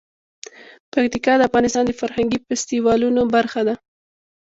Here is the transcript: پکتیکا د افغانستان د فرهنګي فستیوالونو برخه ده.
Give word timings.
پکتیکا 0.93 1.33
د 1.37 1.41
افغانستان 1.49 1.83
د 1.85 1.91
فرهنګي 1.99 2.37
فستیوالونو 2.45 3.21
برخه 3.35 3.61
ده. 3.67 3.75